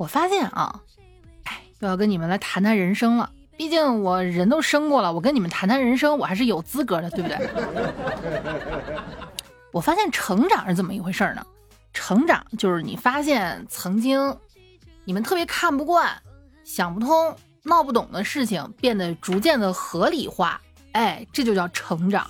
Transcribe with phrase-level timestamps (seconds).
[0.00, 0.82] 我发现啊，
[1.80, 3.30] 又要跟你们来谈谈人生了。
[3.56, 7.38] 毕竟我人都生过了，我跟你们谈谈人生，我还是有资格的，对不对？
[9.72, 11.44] 我发现成长是怎么一回事呢？
[11.92, 14.34] 成长就是你发现曾经
[15.04, 16.10] 你们特别看不惯、
[16.64, 20.60] 想不通、闹不懂的事情变得逐渐的合理化，
[20.92, 22.26] 哎，这就叫成长。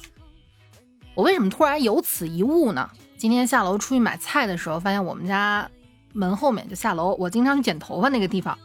[1.14, 2.88] 我为什么突然有此一悟呢？
[3.16, 5.68] 今天下楼出去买菜的时候，发现我们家。
[6.12, 8.58] 门后面就下楼，我经常去剪头发那个地方，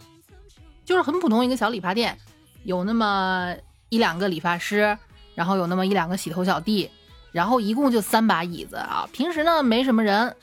[0.85, 2.17] 就是很普通一个小理发店，
[2.63, 3.53] 有那么
[3.89, 4.97] 一两个理发师，
[5.33, 6.89] 然后有那么一两个洗头小弟，
[7.31, 9.09] 然后一共就三把椅子啊。
[9.11, 10.35] 平时呢没什么人，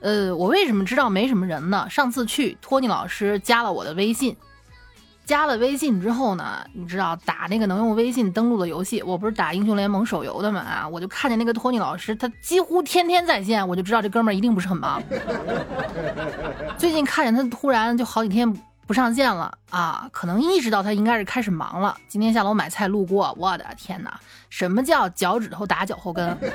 [0.00, 1.88] 呃，我为什么知道没什么人呢？
[1.90, 4.36] 上次去托尼老师加了我的微信。
[5.24, 15.02] 加了微信之后呢，你知道打那个能用微信登录的游戏，我不是打英雄联盟手游的嘛啊，我就看见那个托尼老师，他几乎天天在线，我就知道这哥们儿一定不是很忙。
[16.78, 18.56] 最近看见他突然就好几天
[18.86, 21.96] 不上线了啊，可能意识到他应该是开始忙了。
[22.08, 26.36] 今天下楼买菜路过，我的天哪，什么叫脚趾头打脚后跟？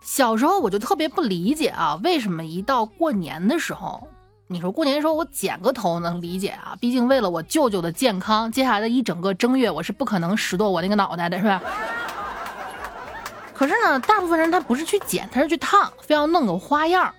[0.00, 4.08] 小时候我就特别不理解啊，为什么一到过年的时候。
[4.46, 11.60] 你说过年的时候我剪个头能理解啊，毕竟为了我舅舅的健康，接下来的一整个正月我是不可能拾掇我那个脑袋的，是吧？
[13.54, 17.12] 可是呢，大部分人他不是去剪，他是去烫，非要弄个花样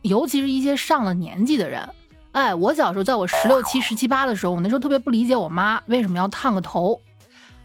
[0.00, 1.86] 尤其是一些上了年纪的人，
[2.32, 7.00] 哎，我小时候在我十六七、十七八的时候，我那时候特别不理解我妈为什么要烫个头。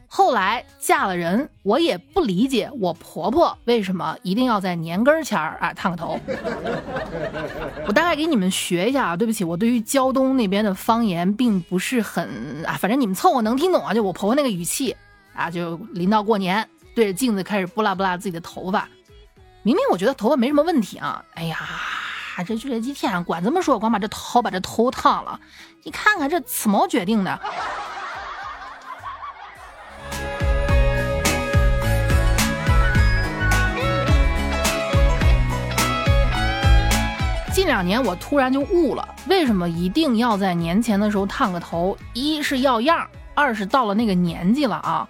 [0.09, 6.17] 后来嫁了人，我也不理解我婆婆为什么一定要在年根前儿啊烫个头。
[7.85, 13.93] 我大概给你们学一下啊，对不起，我对于胶东那边的方言并不是很啊，反正你们凑合能听懂啊。
[13.93, 14.95] 就我婆婆那个语气
[15.33, 18.87] 啊，就临到过年，对着镜子开始拨拉拨拉自己的头发。
[19.63, 21.57] 明明我觉得头发没什么问题啊，哎呀，
[22.43, 25.39] 这就这几天管这么说，光把这头把这头烫了，
[25.83, 27.39] 你看看这此毛决定的。
[37.53, 41.97] 近两年我突然就悟了，为什么一定要在年前的时候烫个头？
[42.13, 45.07] 一是要样，二是到了那个年纪了啊，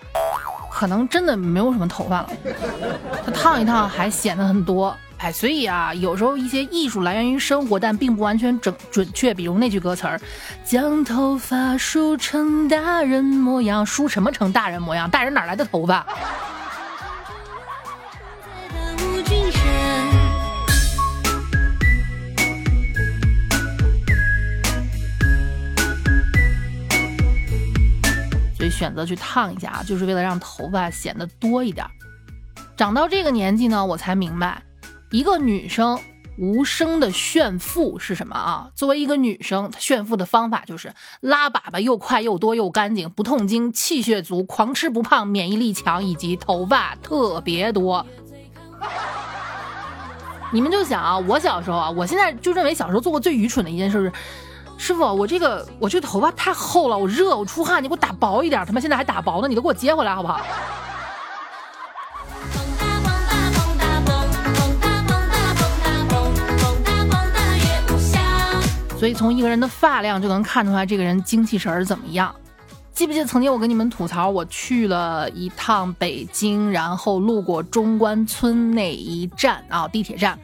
[0.72, 2.30] 可能真的没有什么头发了，
[3.26, 4.96] 他烫一烫还显得很多。
[5.20, 9.34] 哎，所以啊，有时候一些艺术来源于生活，但并不完全准准确。
[9.34, 10.22] 比如那句歌词儿
[10.64, 15.10] ：“将头发梳成大人模样。”梳什么成大人模样？
[15.10, 16.06] 大人哪来的头发？
[28.56, 31.86] 所以选择去烫一下啊，就是为了让头发显得多一点。
[32.76, 34.62] 长到这个年纪呢，我才明白，
[35.10, 36.00] 一个女生
[36.38, 38.70] 无声的炫富是什么啊？
[38.76, 48.06] 作为一个女生，她炫富的方法就是拉粑粑又快又多又干净，不痛经，气血足，狂吃不胖，免疫力强，以及头发特别多。
[50.52, 54.12] 你们就想啊，我小时候啊，我现在就认为小时候做过最愚蠢的一件事是。
[54.80, 58.64] 师傅，我这个我这头发太厚了，我热，我出汗，你给我打薄一点。
[58.64, 60.40] 他妈现在还打薄呢，你都给我接回来好不好？
[68.98, 72.34] 所以从一个人的发量就能看出来这个人精气神儿怎么样。
[72.92, 80.38] 记不记得曾经我跟你们吐槽，我去了一趟北京，然后路过中关村那一站啊，地铁站。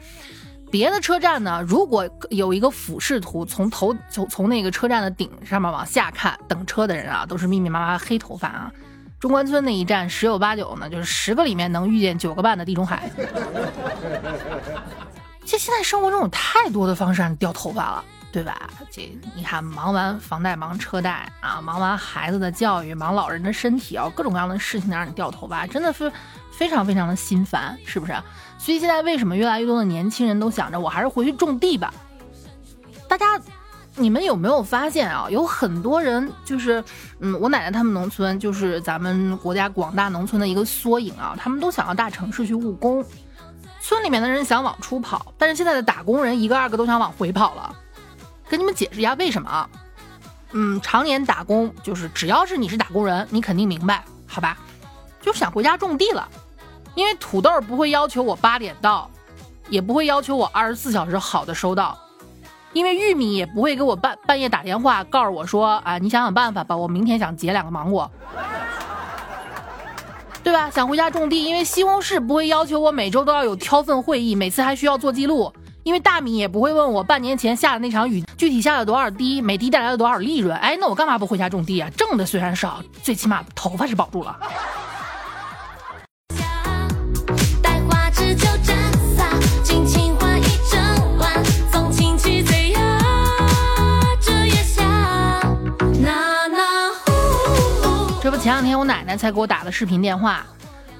[0.70, 8.72] 别的车站呢，如果有一个俯视图，从头从从那个车站的顶上面往下看，等车的人啊，都是密密麻麻黑头发啊。
[9.18, 13.10] 中关村那一站十有八九呢，就是十个里面能遇见九个半的地中海。
[15.44, 18.04] 其实现在生活中有太多的方式让你掉头发了，
[18.34, 18.68] 对吧？
[18.90, 26.10] 这你看，忙完房贷，忙车贷啊，忙完孩子的教育，忙老人的身体啊，各种各样的事情让你掉头发，真的是
[26.50, 28.12] 非常非常的心烦，是不是？
[28.58, 31.94] 所以现在为什么越来越多的年轻人都想着我还是回去种地吧？
[33.08, 33.40] 大家，
[33.94, 35.28] 你们有没有发现啊？
[35.30, 36.82] 有很多人就是，
[37.20, 41.36] 嗯，我奶奶他们农村就是咱们国家广大农村的一个缩影啊。
[41.38, 43.04] 他们都想要大城市去务工，
[43.80, 47.76] 村里面的人想往出跑，但是现在的打工人一个二个都想往回跑了。
[48.48, 49.68] 跟你们解释一下为什么啊？
[50.52, 54.56] 嗯，常年打工，就是只要是你是打工人，你肯定明白，好吧？
[55.20, 56.28] 就想回家种地了，
[56.94, 59.10] 因为土豆不会要求我八点到，
[59.68, 61.98] 也不会要求我二十四小时好的收到，
[62.72, 68.08] 因为玉米也不会给我半半夜打电话告诉我说啊，你想想办法吧，我明天想结两个芒果，
[70.44, 70.70] 对吧？
[70.70, 75.52] 想回家种地，因为西红柿不会要求我每周都要有挑粪会议，每次还需要做记录。
[75.84, 80.56] 因为大米也不会问我半年前下的那场雨具体下了多少滴，每滴带来了多少利润。
[80.56, 81.90] 哎，那我干嘛不回家种地啊？
[81.94, 84.34] 挣的虽然少，最起码头发是保住了。
[98.22, 100.46] 这不，前两天我奶奶才给我打的视频电话。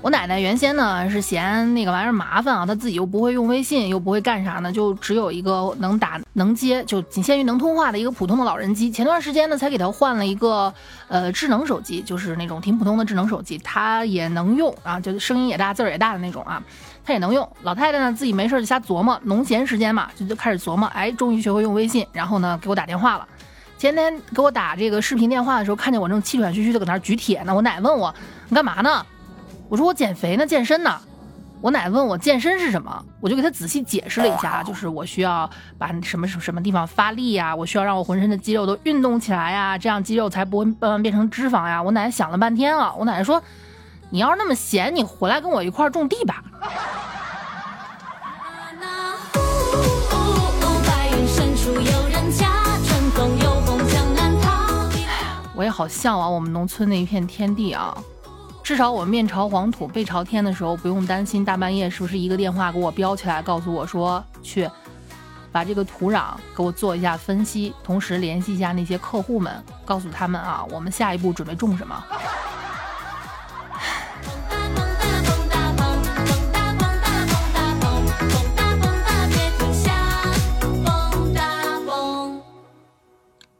[0.04, 8.90] 我奶奶原先呢是嫌那个玩意儿麻烦啊，她自己又不会用微信，又不会干啥呢，就只有一个能打能接，就仅限于能通话的一个普通的老人机。
[8.90, 10.70] 前段时间呢才给她换了一个
[11.08, 16.62] 呃智能手机，就是那种挺普通的智能手机，她也能用啊，就声音也大，字儿也大的那种啊，
[17.02, 17.50] 她也能用。
[17.62, 23.26] 老太太呢自己没事就瞎琢磨，农闲时间嘛就就开始琢磨，哎，终于学会用微信，然后呢给我打电话了。
[23.78, 28.14] 前天给我打这个视频电话的时候，看见我正气喘吁吁的搁那举铁呢，我奶问我
[28.50, 29.02] 你干嘛呢？
[29.68, 31.00] 我说我减肥呢，健身呢。
[31.60, 41.82] 我奶问我健身是什么，我就给她仔细解释了一下，就是我需要把什么什么什么地方发力呀，我需要让我浑身的肌肉都运动起来呀，这样肌肉才不会慢慢变成脂肪呀。
[41.82, 43.42] 我奶奶想了半天啊，我奶奶说，
[44.10, 46.44] 你要是那么闲，你回来跟我一块种地吧。
[55.56, 57.96] 我也好向往我们农村的一片天地啊。
[58.64, 64.68] 至少我面朝黄土背朝天的时候，不用担心大半夜是不是一个电话给我标起来，告诉我说去
[65.52, 72.02] 把这个土壤给我做一下分析，同时联系一下那些客户们，告诉他们啊，我们下一步准备种什么。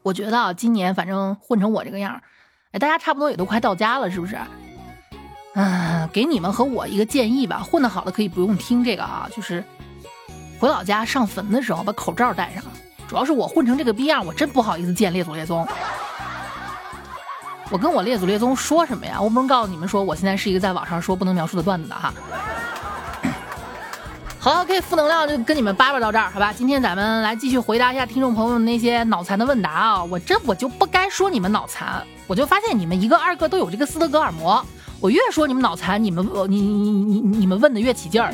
[0.01, 2.23] 我觉得啊，今年反正混成我这个样儿，
[2.71, 4.35] 哎，大家差不多也都快到家了，是不是？
[5.55, 9.63] 嗯，给你们和我一个建议吧，混得好的可以不用听这个啊，就是
[10.59, 12.61] 回老家上坟的时候把口罩戴上。
[13.07, 15.65] 主要是我混成这个逼样，我真不好意思见列祖列宗。
[17.69, 19.19] 我跟我列祖列宗说什么呀？
[19.19, 22.13] 我不能告诉你们说我现在是一个在网上说不能描述的段子的哈。
[24.37, 26.51] 好，OK，负能量就跟你们叭叭到这儿，好吧？
[26.51, 30.03] 今天咱们来继续回答一下听众朋友们那些脑残的问答啊！
[30.03, 34.63] 我这我就不该说你们脑残，我就发现你们一个二个都有这个斯德哥尔摩。
[34.99, 38.33] 我越说你们脑残，你们你你你你们问的越起劲儿，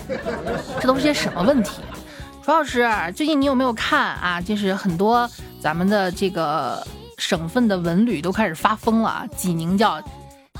[0.79, 1.81] 这都是些什么问题？
[2.43, 4.41] 楚老师，最近你有没有看啊？
[4.41, 5.29] 就是很多
[5.59, 6.85] 咱们的这个
[7.17, 9.25] 省份的文旅都开始发疯了。
[9.35, 10.01] 济宁叫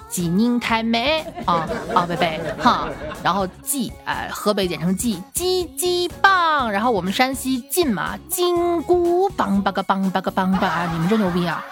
[0.09, 2.87] 济宁太美啊啊贝贝哈，
[3.23, 11.65] 然后济哎河北简称济济济棒，然后我们山西晋嘛金箍棒吧个棒吧个棒吧，你们真牛逼啊！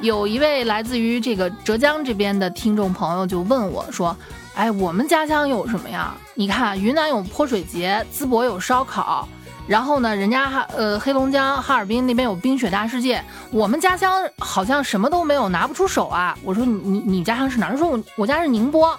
[0.00, 4.16] 有一位来自于这个浙江这边的听众朋友就问我说
[4.54, 6.14] ：“哎，我们家乡有什么呀？
[6.34, 9.28] 你看云南有泼水节，淄博有烧烤，
[9.66, 18.98] 然后呢，人家哈呃黑龙江哈尔滨那边有冰雪大世界，我们家乡好像什么都没有，拿不出手啊。”我说：“你你你家乡是哪儿？”他说：“我我家是宁波。”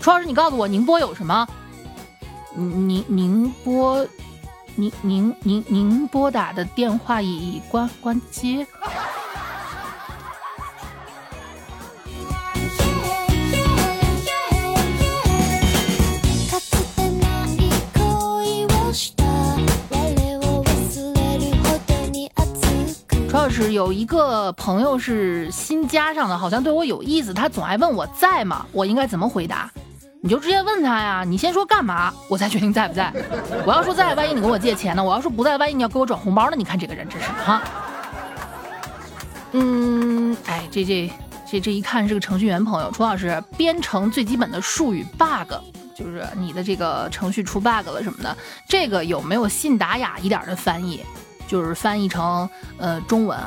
[0.00, 1.46] 楚老师，你告诉我宁波有什么？
[2.54, 4.06] 宁宁波，
[4.76, 8.64] 宁宁宁宁拨打的电话已关关机。
[23.62, 28.66] 是有一个朋友是新加上的，好像对我有意思，他总爱问我在吗？
[28.70, 29.70] 我应该怎么回答？
[30.20, 33.10] 你就直接问他呀，你先说干嘛，我才决定在不在。
[33.64, 35.02] 我要说在，万一你跟我借钱呢？
[35.02, 36.52] 我要说不在，万一你要给我转红包呢？
[36.54, 37.62] 你看这个人真是哈。
[39.52, 41.10] 嗯，哎，这这
[41.50, 45.54] 这这一看是个程序员朋友，楚老师，编程最基本的术语 bug，
[45.96, 48.36] 就是你的这个程序出 bug 了什么的，
[48.68, 51.00] 这个有没有信达雅一点的翻译？
[51.46, 52.48] 就是翻译成
[52.78, 53.38] 呃中文，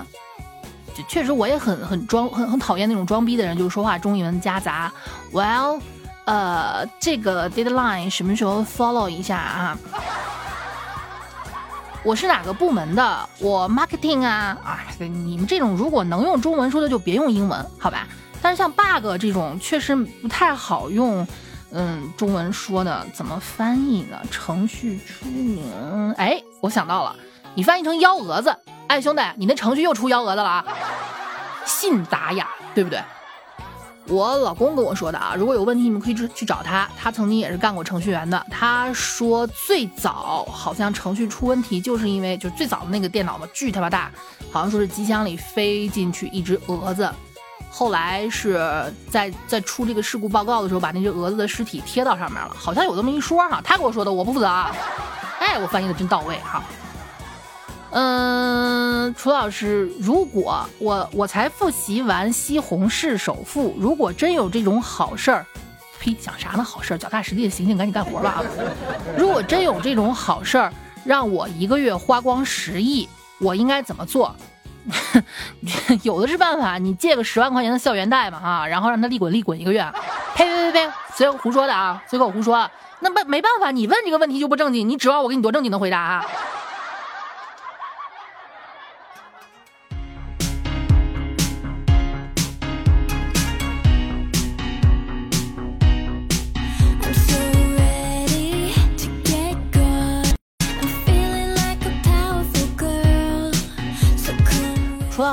[0.93, 4.91] 就确实我也很很装很很讨厌那种装逼的人，就是说话中英文夹杂。
[5.31, 5.81] Well，
[6.25, 9.77] 呃，这个 deadline 什么时候 follow 一下啊？
[12.03, 13.29] 我是哪个部门的？
[13.39, 14.79] 我 marketing 啊啊！
[14.99, 18.07] 你们这种如果能用中文说的就别用英文，好吧？
[18.41, 21.27] 但是像 bug 这种确实不太好用，
[21.71, 24.17] 嗯，中文说的怎么翻译呢？
[24.31, 27.13] 程序出名，哎，我想到了。
[27.59, 28.55] 你翻译成幺蛾子，
[28.87, 30.65] 哎，兄弟，你那程序又出幺蛾子了啊！
[31.65, 33.03] 信达雅，对不对？
[34.07, 36.87] 我老公跟我说的啊，如果有问题，你们可以去去找他。
[36.97, 38.45] 他曾经也是干过程序员的。
[38.49, 44.09] 他说最早好像程序出问题，就是因为就最早的那个电脑嘛，巨他妈大，
[44.53, 47.11] 好像说是机箱里飞进去一只蛾子。
[47.69, 48.57] 后来是
[49.11, 53.59] 在在出这个事故报告的时候，把那只蛾子的尸体贴到上面了，好像有这么一说哈。
[53.61, 54.73] 他跟我说的，我不负责啊。
[55.39, 56.63] 哎，我翻译的真到位哈。
[57.91, 65.45] 嗯，楚老师，如果我我才复习完西红柿首富，如果真有这种好事儿，
[65.99, 66.63] 呸，想啥呢？
[66.63, 68.43] 好事儿，脚踏实地的行行，赶紧干活吧啊！
[69.17, 70.71] 如果真有这种好事儿，
[71.03, 74.35] 让我一个月花光十亿，我应该怎么做？
[76.03, 79.83] 有的是办法，你借个十万块钱的校园贷嘛啊，然后让他利滚利滚一个月。
[80.35, 82.69] 呸呸呸呸，随口胡说的啊，随口胡说。
[83.01, 86.25] 那没没办法，你问这个问题就不正经，你指望我给你多正经的回答啊？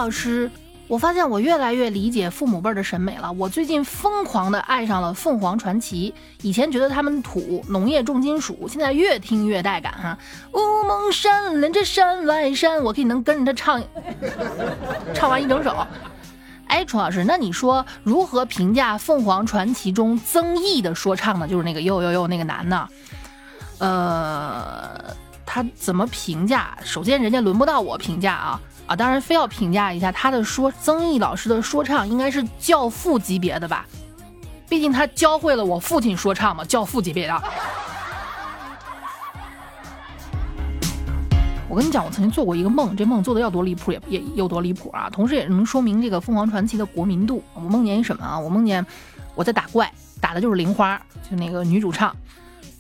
[0.07, 0.49] 老师，
[0.87, 3.33] 我发现我越来越理解父母辈儿的审美了。
[3.33, 10.17] 我最近疯狂的爱上了凤凰传奇，以前觉得他们土，农业重金属，现在越听越带感哈。
[10.53, 13.83] 乌蒙山连着山外山，我可以能跟着他唱，
[15.13, 15.77] 唱完一整首。
[16.69, 21.49] 哎，楚老师，那你说如何评价凤凰传奇中曾毅的说唱呢？
[21.49, 22.89] 就是那个呦呦呦那个男的，
[23.79, 26.79] 呃，他怎么评价？
[26.85, 28.61] 首先，人家轮不到我评价啊。
[28.87, 33.85] 啊，当然非要评价一下他的说，曾毅老师的说唱应该是教父级别的吧？
[34.69, 37.43] 毕竟他教会了我父亲说唱嘛，教父级别的。
[41.69, 45.11] 我跟你讲，我曾经做过一个梦，这梦做的要多离谱也也有多离谱啊！
[45.11, 47.43] 同时也能说明这个凤凰传奇的国民度。
[47.55, 48.39] 我梦见一什么啊？
[48.39, 48.87] 我梦见
[49.35, 50.97] 我在打怪，打的就是玲花，
[51.29, 52.15] 就那个女主唱，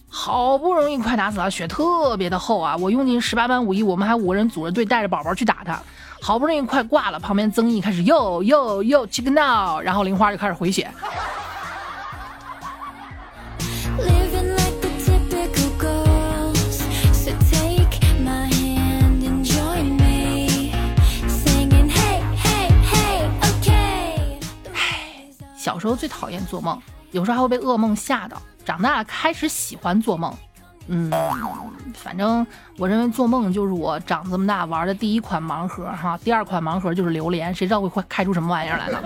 [0.08, 2.76] 好不容易快打死了，血特别的厚啊！
[2.76, 5.78] 我用尽十八般武艺，我们还五个人组着队带着宝宝去打他。
[6.22, 10.90] 好不容易快挂了，旁边曾毅开始又又又 chicken now，然后玲花就开始回血。
[25.56, 28.40] 小时候最讨厌做梦，有时候还会被噩梦吓到。
[28.66, 30.30] 长大开始喜欢做梦。
[30.88, 31.10] 嗯，
[31.94, 32.46] 反正
[32.78, 39.02] 我认为做梦就是我长这么大玩的第一款盲盒哈，第二款盲盒就是榴莲，谁知道会开出什么玩意儿来呢？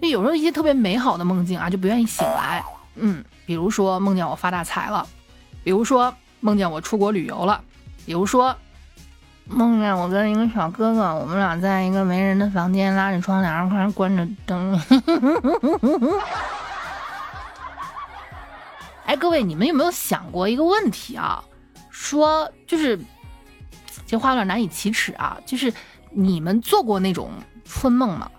[0.00, 2.64] 就有时候一些特别美好的梦境啊，就不愿意醒来。
[2.94, 5.06] 嗯，比如说梦见我发大财了，
[5.62, 7.60] 比如说梦见我出国旅游了，
[8.06, 8.56] 比如说
[9.46, 14.80] 梦见我跟一个小哥哥，我们俩在一个没人的房间拉着窗帘，开始关着灯。
[19.06, 21.42] 哎，各位，你们有没有想过一个问题啊？
[21.90, 22.98] 说就是，
[24.06, 25.38] 这话有点难以启齿啊。
[25.46, 25.72] 就是
[26.10, 27.30] 你们做过那种
[27.64, 28.30] 春梦吗？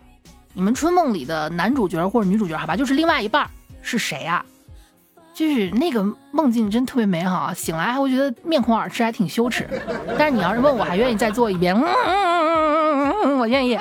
[0.54, 3.50] 你们春梦里的男主角或者女主角，好吧，就是另外一半
[3.82, 4.44] 是谁啊？
[5.34, 9.70] 就是那个梦境真特别美好，醒来还会觉得面红耳赤，还挺羞耻。
[10.18, 13.78] 但是你要是问我，还愿意再做一遍，嗯嗯嗯嗯嗯，我愿意。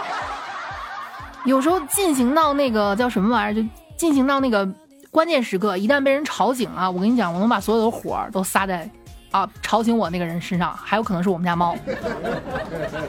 [1.45, 4.69] 有时候进行到那个叫什么玩意儿，就进行到那个。
[5.15, 8.91] 关键时刻一旦被人吵醒啊，我跟你讲，我能把所有的火都撒在
[9.31, 11.77] 啊吵醒我那个人身上，还有可能是我们家猫。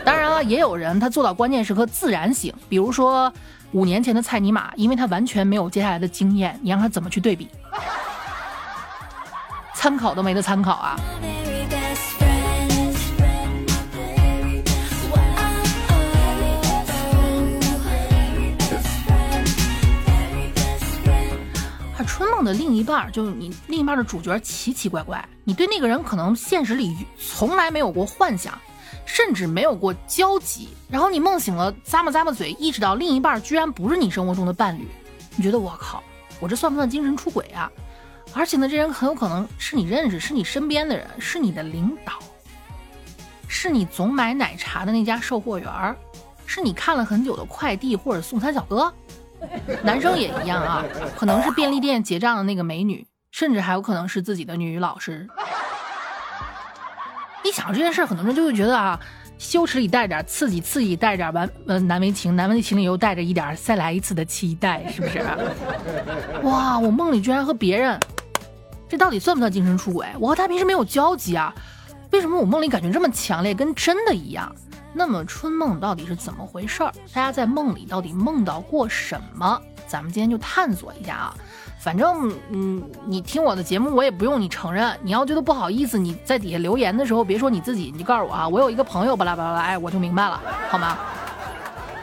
[0.06, 3.34] 当然了，也有人他做到关键时刻自然醒，比如说
[3.72, 7.50] 五年前的蔡尼玛，因为他完全没有接下来的经验，你让他怎么去对比？
[9.74, 10.96] 参考都没得参考啊！
[22.36, 28.54] 梦的另一半就是你另一半的主角奇奇怪怪，你对那个人可能现实里从来没有过幻想，
[29.06, 34.86] 甚至没有过交集，然后你梦醒了，咂摸咂摸嘴，意识到另一半居然不是你生活中的伴侣，
[35.38, 36.04] 你觉得我靠，
[36.42, 37.72] 我这算不算精神出轨啊？
[38.34, 42.20] 而且呢，这人很有可能是你认识，是你身边的人，是你的领导，
[43.48, 45.96] 是你总买奶茶的那家售货员，
[46.46, 48.94] 是你看了很久的快递或者送餐小哥。
[49.84, 50.84] 男生也一样啊，
[51.18, 55.28] 可能是便利店结账的那个美女，甚至还有可能是自己的女老师。
[57.44, 59.00] 一想到这件事，很多人就会觉得啊，
[59.38, 65.24] 羞耻里带点刺激，刺激带点完呃难为情，难为情里又带着一点再来一次的期待，是不是？
[66.42, 68.00] 哇，我梦里居然和别人，
[68.90, 70.08] 这到底算不算精神出轨？
[70.20, 71.54] 我和他平时没有交集啊，
[72.12, 74.52] 为什么我梦里感觉这么强烈，跟真的一样？
[74.98, 76.92] 那么春梦到底是怎么回事儿？
[77.14, 79.62] 大家在梦里到底梦到过什么？
[79.86, 81.36] 咱们今天就探索一下啊。
[81.78, 84.98] 反正，嗯，你听我的节目，我也不用你承认。
[85.04, 90.98] 你要觉得不好意思，你在底下留言的时候，别说你自己，你就告诉我啊，我有一个朋友，巴拉巴拉巴拉，哎，我就明白了，好吗？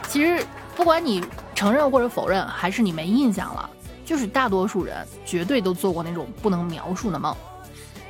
[0.06, 0.44] 其实，
[0.76, 3.70] 不管你承认或者否认，还是你没印象了，
[4.04, 4.94] 就是大多数人
[5.25, 7.34] 绝对都做过那种不能描述的梦。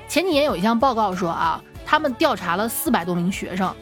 [0.09, 3.73] 前几年有一项报告说啊，他们调查了四百多名学生。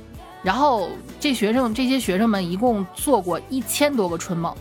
[0.42, 4.56] 然后这学生这些学生们一共做过一千多个春梦，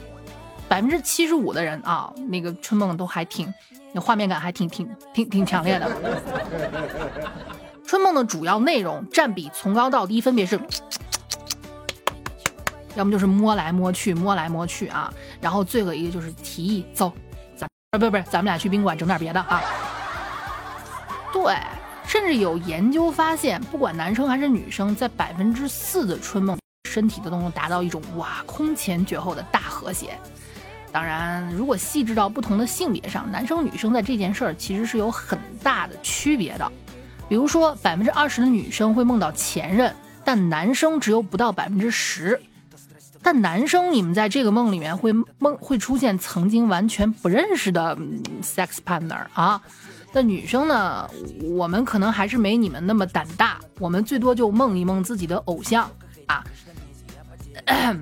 [0.67, 3.53] 百分之七十五的人啊，那个春梦都还挺，
[3.93, 5.89] 那画面感还挺挺挺挺强烈的。
[7.87, 10.59] 春梦的主要内容占比从高到低分别是，
[12.95, 17.11] 要么就是摸来摸去摸来摸去啊，然后最后一个就是提议走，
[17.55, 19.61] 咱啊不不是咱们俩去宾馆整点别的啊，
[21.31, 21.55] 对。
[22.09, 26.57] 甚至有研究发现，不管男生还是女生，在百分之四的春梦，
[26.89, 30.17] 身体都能达到一种哇空前绝后的大和谐。
[30.91, 36.71] 当然，如果细致到不同的性别上，男生女生在这件事儿其实是有很大的区别的。
[37.27, 42.41] 比如说，百分之二十的女生会梦到前任，但男生只有不到百分之十。
[43.21, 47.95] 但男生，你们在这个梦里面会梦会出现曾经完全不认识的
[48.41, 49.61] sex partner 啊。
[50.11, 51.09] 那女生呢？
[51.43, 55.89] 我们可能还是没你们那么胆大，我们最多就梦一梦自己的偶像
[56.25, 56.43] 啊。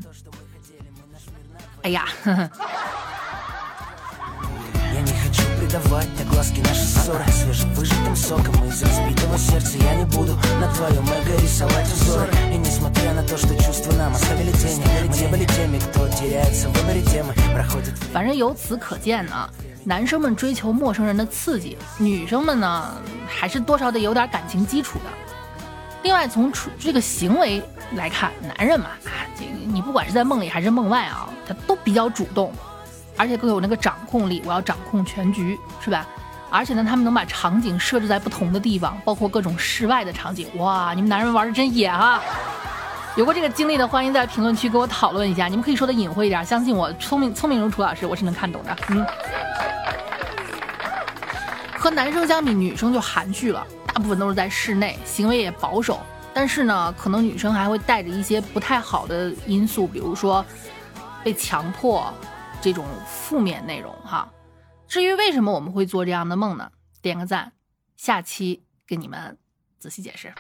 [1.84, 2.08] 哎呀。
[18.14, 19.50] 反正由此可见呢。
[19.88, 22.94] 男生们追求陌生人的刺激，女生们呢
[23.26, 25.06] 还是多少得有点感情基础的。
[26.04, 27.64] 另外，从这个行为
[27.96, 32.52] 来看，男人嘛，啊，这个你不管是在梦里还是梦外啊，他都比较主动，
[33.16, 34.44] 而且更有那个掌控力。
[34.46, 36.06] 我要掌控全局，是吧？
[36.50, 40.50] 而且呢，他们能把场景设置在不同的地方，包括各种室外的场景。
[40.58, 42.22] 哇，你们男人玩的真野啊！
[43.16, 45.48] 有过这个经历的，欢迎在评论区跟我讨论一下。
[45.48, 48.78] 你们可以说的隐晦一点，相信我，聪明聪明如楚老师，我是能看懂的。
[48.90, 49.06] 嗯。
[51.78, 56.00] 和男生相比，女生就含蓄了，大部分都是在室内，行为也保守。
[56.34, 60.46] 但是呢，可能女生还会带着一些不太好的因素，比如说
[61.24, 62.12] 被强迫
[62.62, 64.28] 这种负面内容哈。
[64.88, 66.72] 至于为什么我们会做这样的梦呢？
[67.02, 67.54] 点个赞，
[67.96, 69.38] 下期给你们
[69.80, 70.34] 仔细解释。